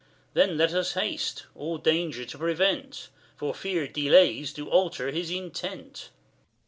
Cam. 0.01 0.07
Then 0.33 0.57
let 0.57 0.73
us 0.73 0.93
haste, 0.93 1.45
all 1.53 1.77
danger 1.77 2.25
to 2.25 2.37
prevent, 2.39 3.09
For 3.35 3.53
fear 3.53 3.85
delays 3.87 4.51
do 4.51 4.67
alter 4.67 5.11
his 5.11 5.29
intent. 5.29 6.09